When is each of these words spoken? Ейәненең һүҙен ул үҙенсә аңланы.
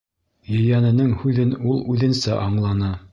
Ейәненең 0.59 1.11
һүҙен 1.21 1.53
ул 1.73 1.85
үҙенсә 1.97 2.43
аңланы. 2.49 2.95